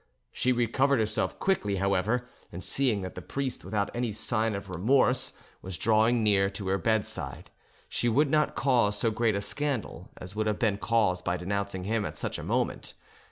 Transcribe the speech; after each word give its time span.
She 0.31 0.51
recovered 0.51 0.97
herself 0.97 1.37
quickly, 1.37 1.75
however, 1.75 2.27
and 2.51 2.63
seeing 2.63 3.03
that 3.03 3.13
the 3.13 3.21
priest, 3.21 3.63
without 3.63 3.95
any 3.95 4.11
sign 4.11 4.55
of 4.55 4.67
remorse, 4.67 5.33
was 5.61 5.77
drawing 5.77 6.23
near 6.23 6.49
to 6.49 6.69
her 6.69 6.79
bedside, 6.79 7.51
she 7.87 8.09
would 8.09 8.31
not 8.31 8.55
cause 8.55 8.97
so 8.97 9.11
great 9.11 9.35
a 9.35 9.41
scandal 9.41 10.09
as 10.17 10.35
would 10.35 10.47
have 10.47 10.57
been 10.57 10.79
caused 10.79 11.23
by 11.23 11.37
denouncing 11.37 11.83
him 11.83 12.03
at 12.03 12.17
such 12.17 12.39
a 12.39 12.43
moment. 12.43 12.95